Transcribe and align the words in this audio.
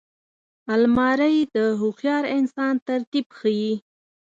الماري 0.73 1.37
د 1.55 1.57
هوښیار 1.79 2.23
انسان 2.37 2.73
ترتیب 2.87 3.25
ښيي 3.37 3.73